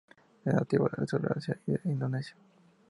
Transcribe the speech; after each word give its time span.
Es 0.43 0.51
nativo 0.55 0.89
del 0.89 1.07
sur 1.07 1.21
de 1.21 1.27
Asia 1.31 1.59
y 1.67 1.73
de 1.73 1.81
Indonesia. 1.83 2.35